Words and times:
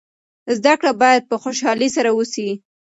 زده 0.57 0.73
کړه 0.79 0.91
باید 1.01 1.23
په 1.29 1.35
خوشحالۍ 1.43 1.89
سره 1.97 2.09
وسي. 2.17 2.49